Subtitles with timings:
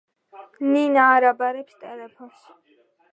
[0.71, 2.45] ნინა არ აბარებს ტელეფონს